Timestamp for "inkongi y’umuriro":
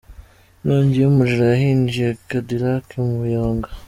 0.61-1.43